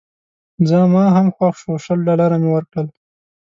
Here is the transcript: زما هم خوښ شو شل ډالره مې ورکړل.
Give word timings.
زما 0.69 1.03
هم 1.15 1.27
خوښ 1.35 1.55
شو 1.61 1.73
شل 1.83 1.99
ډالره 2.07 2.37
مې 2.41 2.49
ورکړل. 2.53 2.87